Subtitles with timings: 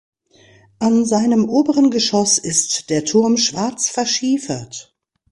[0.79, 4.97] An seinem oberen Geschoss ist der Turm schwarz verschiefert.